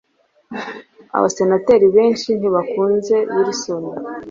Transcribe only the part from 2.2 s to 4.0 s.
ntibakunze Wilson.